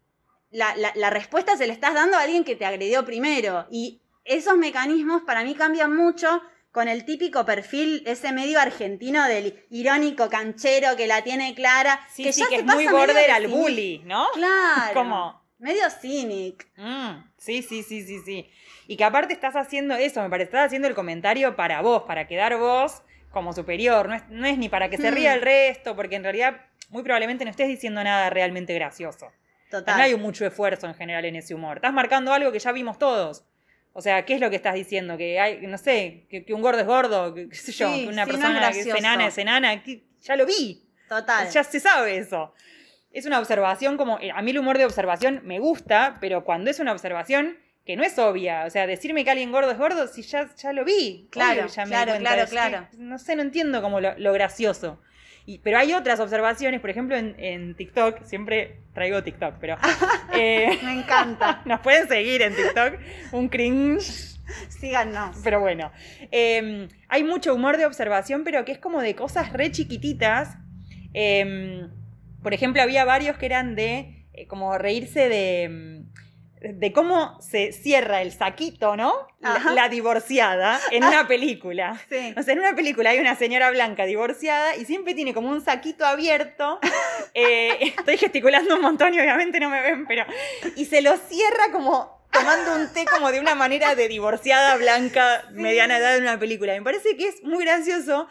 [0.51, 3.67] la, la- la respuesta se le estás dando a alguien que te agredió primero.
[3.71, 6.41] Y esos mecanismos para mí cambian mucho
[6.77, 11.99] con el típico perfil, ese medio argentino del irónico canchero que la tiene clara.
[12.12, 14.27] Sí, que sí, ya que se es muy pasa medio border de al bully, ¿no?
[14.35, 14.93] Claro.
[14.93, 16.69] Como- Medio cynic.
[16.77, 18.51] Mm, sí, sí, sí, sí, sí.
[18.89, 22.27] Y que aparte estás haciendo eso, me parece, estás haciendo el comentario para vos, para
[22.27, 24.07] quedar vos como superior.
[24.07, 25.15] No es, no es ni para que se Hmm.
[25.15, 26.61] ría el resto, porque en realidad
[26.91, 29.33] muy probablemente no estés diciendo nada realmente gracioso.
[29.71, 29.97] Total.
[29.97, 31.79] No hay mucho esfuerzo en general en ese humor.
[31.79, 33.47] Estás marcando algo que ya vimos todos.
[33.99, 35.17] O sea, ¿qué es lo que estás diciendo?
[35.17, 38.03] Que hay, no sé, que, que un gordo es gordo, que, qué sé yo, Sí,
[38.03, 40.85] que una sí, no es persona que es enana es enana, que- ya lo vi.
[41.09, 41.49] Total.
[41.49, 42.53] Ya se sabe eso.
[43.11, 44.19] Es una observación como.
[44.21, 47.96] eh, A mí el humor de observación me gusta, pero cuando es una observación que
[47.96, 48.64] no es obvia.
[48.66, 51.29] O sea, decirme que alguien gordo es gordo, si ya, ya lo vi.
[51.31, 55.01] Claro, Obvio, ya me claro, claro, que, no sé, no entiendo como lo, lo gracioso.
[55.46, 59.77] Y, pero hay otras observaciones, por ejemplo, en, en TikTok, siempre traigo TikTok, pero.
[60.35, 61.62] eh, Me encanta.
[61.64, 62.94] nos pueden seguir en TikTok,
[63.33, 64.37] un cringe
[64.68, 65.38] Síganos.
[65.42, 65.92] pero bueno,
[66.31, 70.57] eh, hay mucho humor de observación, pero que es como de cosas re chiquititas.
[71.14, 71.87] Eh,
[72.42, 76.06] por ejemplo, había varios que eran de eh, como reírse de, mm,
[76.61, 79.29] de cómo se cierra el saquito, ¿no?
[79.40, 82.01] La, divorciada en una película.
[82.09, 82.35] Sí.
[82.37, 85.64] O sea, en una película hay una señora blanca divorciada y siempre tiene como un
[85.64, 86.79] saquito abierto.
[87.38, 90.25] Eh, estoy gesticulando un montón y obviamente no me ven, pero.
[90.75, 95.45] Y se lo cierra como tomando un té como de una manera de divorciada blanca,
[95.53, 96.73] mediana edad en una película.
[96.73, 98.27] Me parece que es muy gracioso.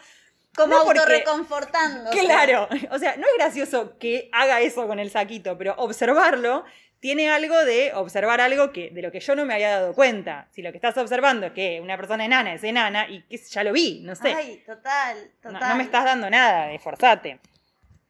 [0.56, 2.10] Como No, autorreconfortando.
[2.10, 6.64] Claro, o sea, no es gracioso que haga eso con el saquito, pero observarlo
[7.06, 10.48] tiene algo de observar algo que de lo que yo no me había dado cuenta.
[10.50, 13.62] Si lo que estás observando es que una persona enana es enana y que ya
[13.62, 14.34] lo vi, no sé.
[14.34, 15.68] Ay, total, total.
[15.68, 17.38] no, me estás dando nada, esforzate.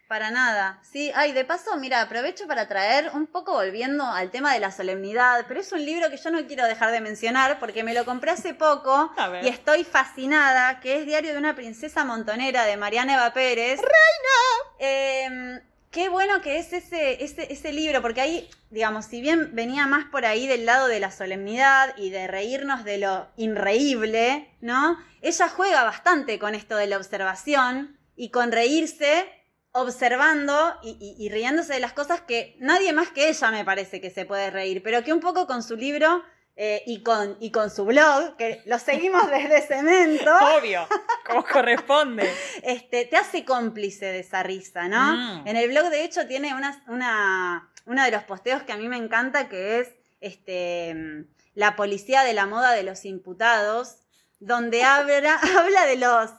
[0.09, 0.81] Para nada.
[0.83, 4.71] Sí, ay, de paso, mira, aprovecho para traer un poco volviendo al tema de la
[4.71, 8.07] solemnidad, pero es un libro que yo no quiero dejar de mencionar porque me lo
[8.07, 13.17] compré hace poco y estoy fascinada, que es Diario de una princesa montonera de Mariana
[13.17, 13.79] Eva Pérez.
[13.79, 15.63] ¡Reina!
[15.97, 20.05] Qué bueno que es ese, ese, ese libro, porque ahí, digamos, si bien venía más
[20.05, 24.99] por ahí del lado de la solemnidad y de reírnos de lo inreíble, ¿no?
[25.23, 29.27] Ella juega bastante con esto de la observación y con reírse
[29.73, 34.27] observando y, riéndose de las cosas que nadie más que ella me parece que se
[34.27, 36.23] puede reír, pero que un poco con su libro
[36.59, 40.89] eh, y, con, y con su blog, que lo seguimos desde Cemento, Obvio,
[41.27, 42.33] como corresponde.
[42.63, 45.43] este, te hace cómplice de esa risa, ¿no?
[45.43, 45.49] Mm.
[45.49, 48.89] En el blog, de hecho, tiene una, una, uno de los posteos que a mí
[48.89, 49.91] me encanta, que es
[50.23, 53.99] este, la policía de la moda de los imputados,
[54.41, 56.31] donde habla, habla de los,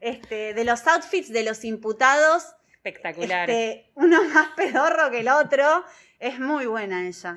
[0.00, 2.44] este, de los outfits de los imputados,
[2.76, 3.50] Espectacular.
[3.50, 5.84] este, uno más pedorro que el otro.
[6.18, 7.36] Es muy buena ella.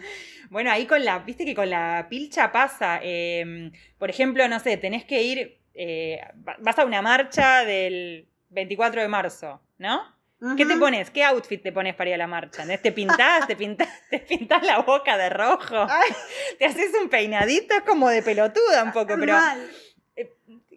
[0.50, 3.00] Bueno, ahí con la, viste que con la pilcha pasa.
[3.04, 8.28] eh, por ejemplo, no sé, tenés que ir, eh, va- vas a una marcha del
[8.50, 10.18] 24 de marzo, ¿no?
[10.56, 11.10] ¿Qué te pones?
[11.12, 12.64] ¿Qué outfit te pones para ir a la marcha?
[12.64, 12.78] ¿no?
[12.80, 13.46] ¿Te pintás?
[13.46, 15.76] ¿Te pintás, te pintás la boca de rojo?
[15.90, 16.10] Ay,
[16.58, 17.76] ¿Te haces un peinadito?
[17.76, 19.70] Es como de pelotuda un poco, pero mal.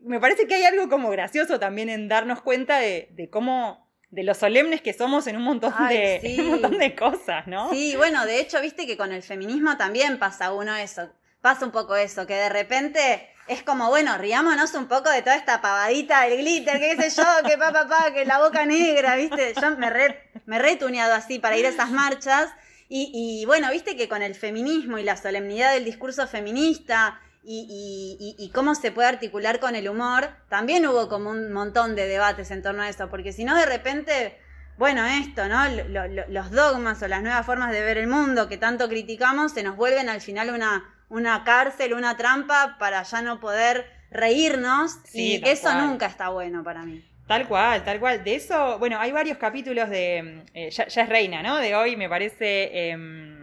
[0.03, 4.23] me parece que hay algo como gracioso también en darnos cuenta de, de cómo, de
[4.23, 6.41] lo solemnes que somos en un montón, Ay, de, sí.
[6.41, 7.71] un montón de cosas, ¿no?
[7.71, 11.11] Sí, bueno, de hecho, viste que con el feminismo también pasa uno eso.
[11.41, 15.35] Pasa un poco eso, que de repente es como, bueno, riámonos un poco de toda
[15.35, 18.67] esta pavadita del glitter, que qué sé yo, que pa, pa, pa, que la boca
[18.67, 19.55] negra, viste.
[19.61, 22.51] Yo me re, me re tuneado así para ir a esas marchas.
[22.91, 28.17] Y, y, bueno, viste que con el feminismo y la solemnidad del discurso feminista y,
[28.39, 32.07] y- y- cómo se puede articular con el humor, también hubo como un montón de
[32.07, 34.39] debates en torno a eso, porque si no de repente,
[34.79, 35.67] bueno, esto, ¿no?
[35.69, 39.53] Lo- lo- los dogmas o las nuevas formas de ver el mundo que tanto criticamos
[39.53, 44.99] se nos vuelven al final una, una cárcel, una trampa para ya no poder reírnos
[45.05, 45.87] Sí, y eso cual.
[45.87, 47.05] nunca está bueno para mí.
[47.27, 48.23] Tal cual, tal cual.
[48.25, 50.45] De eso, bueno, hay varios capítulos de.
[50.55, 51.57] eh, ya, ya es reina, ¿no?
[51.59, 52.91] De hoy, me parece.
[52.91, 53.42] em,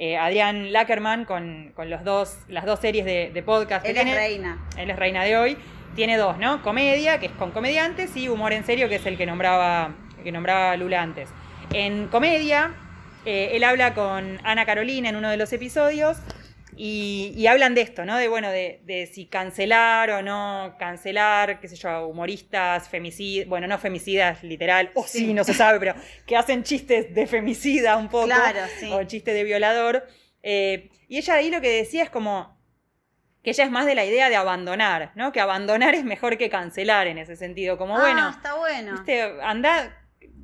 [0.00, 3.96] eh, Adrián Lackerman con, con los dos, las dos series de, de podcast que Él
[3.96, 4.16] es tiene.
[4.18, 4.58] reina.
[4.76, 5.58] Él es reina de hoy.
[5.96, 6.62] Tiene dos, ¿no?
[6.62, 10.24] Comedia, que es con comediantes, y humor en serio, que es el que nombraba, el
[10.24, 11.28] que nombraba Lula antes.
[11.72, 12.70] En comedia,
[13.26, 16.18] eh, él habla con Ana Carolina en uno de los episodios
[16.78, 18.16] y, y hablan de esto, ¿no?
[18.16, 23.66] De, bueno, de, de si cancelar o no cancelar, qué sé yo, humoristas, femicidas, bueno,
[23.66, 25.18] no femicidas literal, o sí.
[25.26, 25.34] Sí.
[25.34, 25.94] no se sabe, pero
[26.26, 28.88] que hacen chistes de femicida un poco, Claro, sí.
[28.92, 30.06] o chistes de violador.
[30.42, 32.56] Eh, y ella ahí lo que decía es como
[33.42, 35.32] que ella es más de la idea de abandonar, ¿no?
[35.32, 38.92] Que abandonar es mejor que cancelar en ese sentido, como ah, bueno, está bueno.
[38.92, 39.96] viste, anda,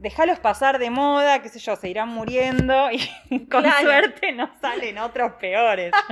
[0.05, 2.99] déjalos pasar de moda, qué sé yo, se irán muriendo y
[3.51, 3.81] con Claro.
[3.83, 5.93] suerte no salen otros peores.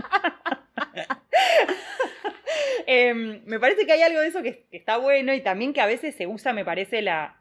[2.86, 5.80] Em, me parece que hay algo de eso que, que está bueno y también que
[5.80, 7.36] a veces se usa, me parece, la...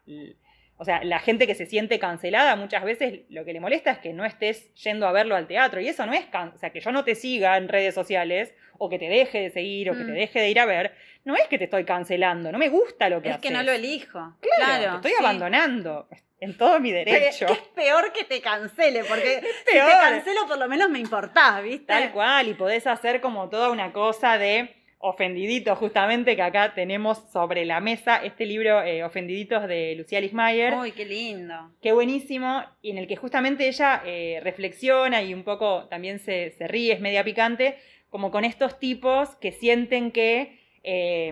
[0.78, 3.98] O sea, la gente que se siente cancelada muchas veces lo que le molesta es
[3.98, 5.80] que no estés yendo a verlo al teatro.
[5.80, 8.52] Y eso no es, can- o sea, que yo no te siga en redes sociales
[8.78, 10.06] o que te deje de seguir o que Mm.
[10.06, 10.94] te deje de ir a ver.
[11.24, 13.58] No es que te estoy cancelando, no me gusta lo que es que haces.
[13.58, 14.18] no lo elijo.
[14.40, 14.90] Claro, Claro.
[14.90, 15.16] te estoy sí.
[15.20, 16.08] abandonando
[16.40, 17.46] en todo mi derecho.
[17.46, 21.62] que es peor que te cancele, porque si te cancelo por lo menos me importás,
[21.62, 21.86] ¿viste?
[21.86, 27.18] Tal cual, y podés hacer como toda una cosa de ofendidito, justamente que acá tenemos
[27.32, 30.74] sobre la mesa este libro eh, Ofendiditos de Lucía Lismayer.
[30.74, 31.72] Uy, qué lindo.
[31.82, 36.50] Qué buenísimo, y en el que justamente ella eh, reflexiona y un poco también se,
[36.52, 37.78] se ríe, es media picante,
[38.10, 41.30] como con estos tipos que sienten que eh,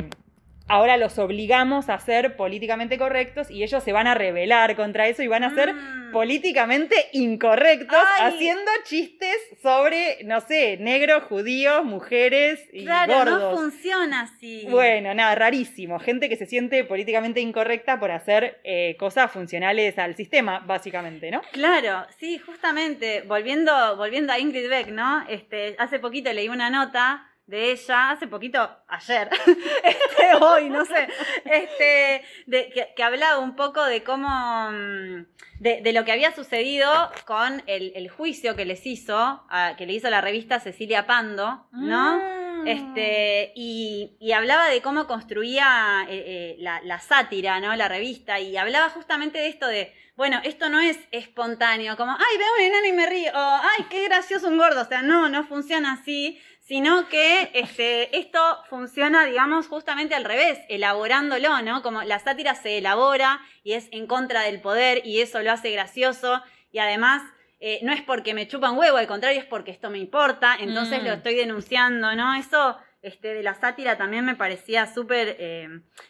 [0.69, 5.23] ahora los obligamos a ser políticamente correctos y ellos se van a rebelar contra eso
[5.23, 6.13] y van a ser Mm.
[6.13, 8.33] políticamente incorrectos Ay.
[8.35, 13.41] haciendo chistes sobre, no sé, negros, judíos, mujeres y Claro, gordos.
[13.41, 14.67] no funciona así.
[14.71, 15.99] Bueno, nada, rarísimo.
[15.99, 21.43] Gente que se siente políticamente incorrecta por hacer eh, cosas funcionales al sistema, básicamente, ¿no?
[21.53, 25.25] Claro, sí, justamente, volviendo, volviendo a Ingrid Beck, ¿no?
[25.29, 29.29] Este, hace poquito leí una nota de ella, hace poquito, ayer,
[29.85, 31.09] este, hoy, no sé,
[31.45, 34.29] este, de, que, que hablaba un poco de cómo,
[34.71, 35.27] mm,
[35.59, 36.89] de, de lo que había sucedido
[37.27, 39.17] con el, el juicio que les hizo,
[39.51, 42.19] a- que le hizo la revista Cecilia Pando, ¿no?
[42.19, 42.67] Mm.
[42.69, 47.75] Este, y, y hablaba de cómo construía eh, eh, la, la sátira, ¿no?
[47.75, 52.39] La revista, y hablaba justamente de esto de, bueno, esto no es espontáneo, como, ay,
[52.39, 55.29] veo un enano y me río, o ay, qué gracioso un gordo, o sea, no,
[55.31, 56.39] no funciona así,
[56.71, 61.83] sino que este, esto funciona, digamos, justamente al revés, elaborándolo, ¿no?
[61.83, 65.73] Como la sátira se elabora y es en contra del poder y eso lo hace
[65.73, 67.23] gracioso y además
[67.59, 70.57] eh, no es porque me chupa un huevo, al contrario es porque esto me importa,
[70.61, 71.07] entonces Mm.
[71.07, 72.37] lo estoy denunciando, ¿no?
[72.37, 75.69] Eso este, de la sátira también me parecía súper eh,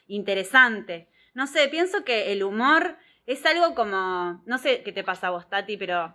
[0.09, 1.09] interesante.
[1.33, 5.31] No sé, pienso que el humor es algo como, no sé qué te pasa a
[5.31, 6.15] vos, Tati, pero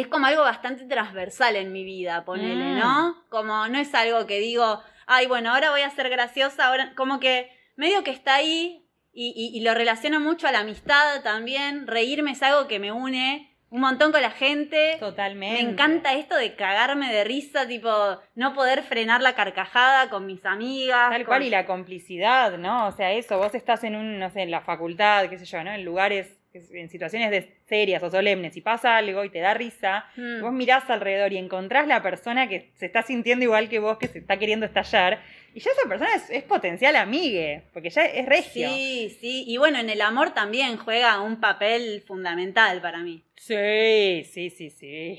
[0.00, 2.78] es como algo bastante transversal en mi vida, ponele, Mm.
[2.78, 3.24] ¿no?
[3.30, 7.20] Como no es algo que digo, ay, bueno, ahora voy a ser graciosa, ahora como
[7.20, 11.86] que medio que está ahí y, y- y lo relaciono mucho a la amistad también,
[11.86, 14.98] reírme es algo que me une un montón con la gente.
[15.00, 15.60] Totalmente.
[15.60, 17.90] Me encanta esto de cagarme de risa, tipo,
[18.36, 21.10] no poder frenar la carcajada con mis amigas.
[21.10, 22.86] Tal con- cual, y la complicidad, ¿no?
[22.86, 25.64] O sea, eso, vos estás en un, no sé, en la facultad, qué sé yo,
[25.64, 25.72] ¿no?
[25.72, 26.38] En lugares,
[26.72, 30.40] en situaciones de serias o solemnes, y pasa algo y te da risa, Mm.
[30.42, 34.06] vos mirás alrededor y encontrás la persona que se está sintiendo igual que vos, que
[34.08, 35.20] se está queriendo estallar,
[35.54, 38.68] y ya esa persona es, es potencial amigue, porque ya es regio.
[38.68, 39.44] Sí, sí.
[39.46, 43.22] Y bueno, en el amor también juega un papel fundamental para mí.
[43.36, 45.18] Sí, sí, sí, sí.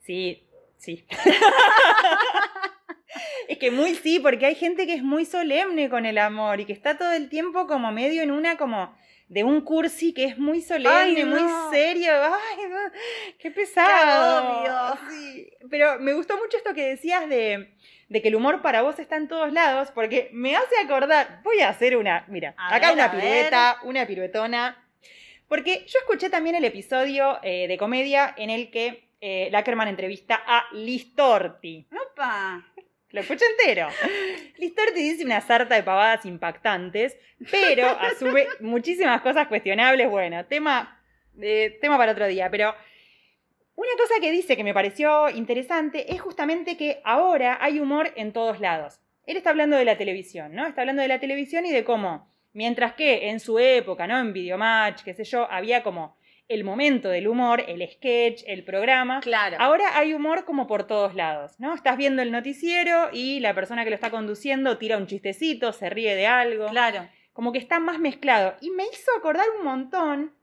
[0.00, 0.42] Sí,
[0.78, 1.04] sí.
[3.50, 6.64] es que muy sí, porque hay gente que es muy solemne con el amor y
[6.66, 8.94] que está todo el tiempo como medio en una como
[9.28, 12.12] de un cursi que es muy solemne, Ay, muy serio.
[12.12, 12.78] Ay, no,
[13.38, 14.62] qué pesado.
[14.62, 14.98] Qué agobio.
[15.10, 15.50] Sí.
[15.68, 17.74] Pero me gustó mucho esto que decías de,
[18.08, 21.60] de que el humor para vos está en todos lados, porque me hace acordar, voy
[21.60, 23.20] a hacer una, mira, A acá ver, una ver.
[23.20, 24.84] pirueta, una piruetona.
[25.48, 30.40] Porque yo escuché también el episodio eh, de comedia en el que eh, Lackerman entrevista
[30.46, 31.86] a Liz Torti.
[32.12, 32.64] ¡Opa!
[33.12, 33.88] Lo escuché entero.
[34.58, 37.16] Liz Torti dice una sarta de pavadas impactantes,
[37.50, 40.08] pero asume muchísimas cosas cuestionables.
[40.08, 41.02] Bueno, tema,
[41.40, 42.72] eh, tema para otro día, pero
[43.74, 48.32] una cosa que dice que me pareció interesante es justamente que ahora hay humor en
[48.32, 49.00] todos lados.
[49.26, 50.66] Él está hablando de la televisión, ¿no?
[50.66, 54.18] Está hablando de la televisión y de cómo, mientras que en su época, ¿no?
[54.18, 56.16] En Videomatch, qué sé yo, había como
[56.50, 59.20] el momento del humor, el sketch, el programa.
[59.20, 59.56] Claro.
[59.60, 61.72] Ahora hay humor como por todos lados, ¿no?
[61.74, 65.88] Estás viendo el noticiero y la persona que lo está conduciendo tira un chistecito, se
[65.88, 66.66] ríe de algo.
[66.66, 67.08] Claro.
[67.32, 68.56] como que está más mezclado.
[68.60, 70.34] Y me hizo acordar un montón.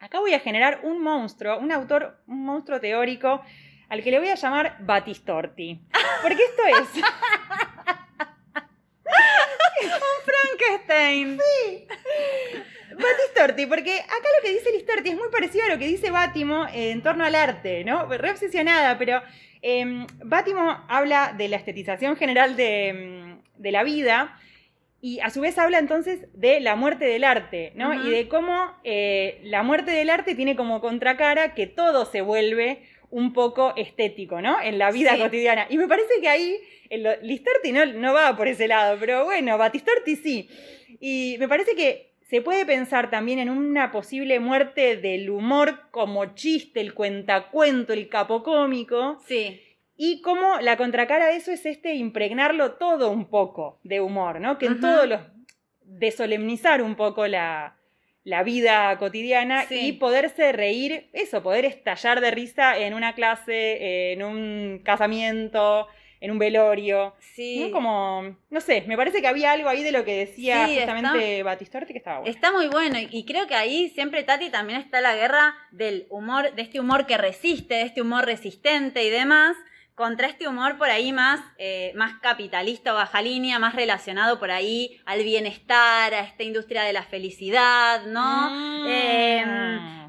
[0.00, 3.42] Acá voy a generar un monstruo, un autor, un monstruo teórico,
[3.90, 5.82] al que le voy a llamar Batistorti.
[6.22, 6.88] Porque esto es.
[10.24, 11.38] Frankenstein.
[13.02, 16.66] Batistorti, porque acá lo que dice Listorti es muy parecido a lo que dice Bátimo
[16.72, 18.06] en torno al arte, ¿no?
[18.06, 19.20] Re obsesionada, pero
[19.62, 24.38] eh, Bátimo habla de la estetización general de, em, de, la vida
[25.00, 27.92] y a su vez habla entonces de la muerte del arte, ¿no?
[28.06, 32.82] Y de cómo eh, la muerte del arte tiene como contracara que todo se vuelve
[33.10, 34.60] un poco estético, ¿no?
[34.62, 35.66] En la vida cotidiana.
[35.68, 36.56] Y me parece que ahí
[37.22, 40.48] Listorti no, no va por ese lado, pero bueno, Batistorti sí.
[41.00, 46.34] Y me parece que se puede pensar también en una posible muerte del humor como
[46.34, 49.20] chiste, el cuentacuento, el capocómico.
[49.26, 49.60] Sí.
[49.98, 54.56] Y como la contracara de eso es este impregnarlo todo un poco de humor, ¿no?
[54.56, 55.20] Que en todos los.
[55.84, 57.76] de solemnizar un poco la,
[58.24, 64.22] la vida cotidiana y poderse reír, eso, poder estallar de risa en una clase, en
[64.22, 65.86] un casamiento,
[66.22, 67.14] en un velorio.
[67.34, 67.68] Sí.
[67.72, 71.92] Como, no sé, me parece que había algo ahí de lo que decía justamente Batistorti
[71.92, 72.32] que estaba bueno.
[72.32, 76.54] Está muy bueno y creo que ahí siempre Tati también está la guerra del humor,
[76.54, 79.56] de este humor que resiste, de este humor resistente y demás
[79.96, 84.50] contra este humor por ahí más, eh, más capitalista o baja línea, más relacionado por
[84.50, 88.50] ahí al bienestar, a esta industria de la felicidad, ¿no?
[88.50, 88.86] Mm.
[88.86, 90.01] Em,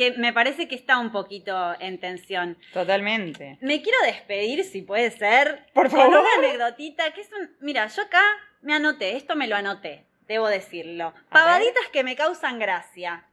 [0.00, 2.56] que me parece que está un poquito en tensión.
[2.72, 3.58] Totalmente.
[3.60, 6.06] Me quiero despedir, si puede ser, por favor.
[6.06, 7.54] Con una anécdotita que es un...
[7.60, 8.22] Mira, yo acá
[8.62, 11.12] me anoté, esto me lo anoté debo decirlo.
[11.28, 13.24] Pavaditas que me causan gracia.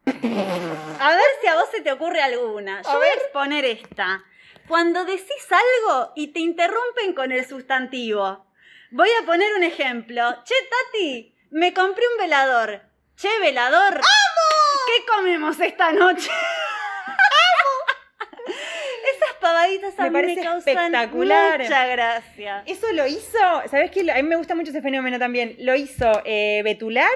[0.99, 2.81] A ver si a vos se te ocurre alguna.
[2.81, 4.23] Yo voy a exponer esta.
[4.67, 8.47] Cuando decís algo y te interrumpen con el sustantivo.
[8.89, 10.23] Voy a poner un ejemplo.
[10.43, 12.81] Che, Tati, me compré un velador.
[13.15, 13.93] Che, velador.
[13.93, 14.47] ¡Amo!
[14.87, 16.31] ¿Qué comemos esta noche?
[16.31, 16.57] ¡Amo!
[19.97, 21.61] A me, parece espectacular.
[21.61, 22.63] mucha gracia.
[22.65, 23.37] Eso lo hizo,
[23.69, 24.09] ¿sabes qué?
[24.11, 25.55] A mí me gusta mucho ese fenómeno también.
[25.59, 27.09] Lo hizo eh, Betular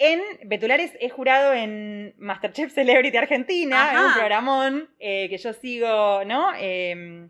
[0.00, 6.24] en Betulares he jurado en Masterchef Celebrity Argentina, en un programón eh, que yo sigo,
[6.24, 6.54] ¿no?
[6.56, 7.28] Em,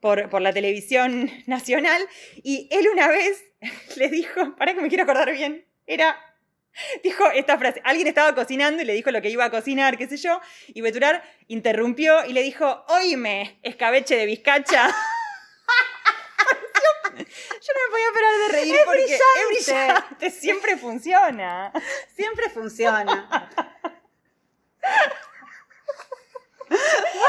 [0.00, 2.00] por, la televisión nacional.
[2.42, 3.44] Y él una vez
[3.98, 6.16] le dijo, para que me quiero acordar bien, era
[7.02, 7.80] dijo esta frase.
[7.84, 10.80] Alguien estaba cocinando y le dijo lo que iba a cocinar, qué sé yo, y
[10.80, 14.88] Betular interrumpió y le dijo, oíme, escabeche de bizcacha.
[17.16, 19.24] Yo no me podía parar de reír es porque brillante.
[19.40, 20.30] es brillante.
[20.30, 21.72] Siempre funciona.
[22.14, 23.72] Siempre funciona.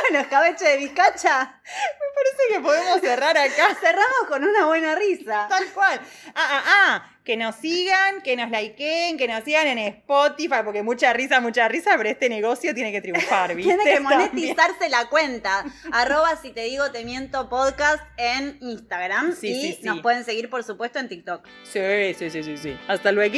[0.10, 1.60] Bueno, escabeche de bizcacha.
[1.66, 3.76] Me parece que podemos cerrar acá.
[3.82, 5.48] Cerramos con una buena risa.
[5.50, 6.00] Tal cual.
[6.34, 7.14] Ah, ah, ah.
[7.26, 11.68] Que nos sigan, que nos likeen, que nos sigan en Spotify, porque mucha risa, mucha
[11.68, 13.76] risa, pero este negocio tiene que triunfar, ¿viste?
[13.76, 15.66] tiene que monetizarse la cuenta.
[15.92, 19.36] Arroba si te digo te miento podcast en Instagram.
[19.36, 21.46] Sí, y sí, nos pueden seguir, por supuesto, en TikTok.
[21.64, 22.80] Sí, sí, sí, sí, sí.
[22.88, 23.36] Hasta luego.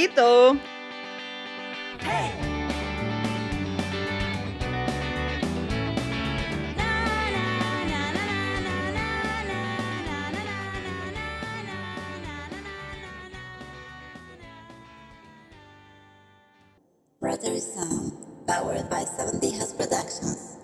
[17.20, 20.59] Brother Sound, um, powered by 70 House Productions.